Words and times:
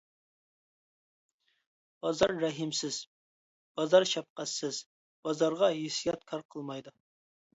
بازار 2.05 2.31
رەھىمسىز، 2.45 2.97
بازار 3.81 4.07
شەپقەتسىز، 4.13 4.81
بازارغا 5.29 5.69
ھېسسىيات 5.77 6.25
كار 6.33 6.45
قىلمايدۇ. 6.57 6.95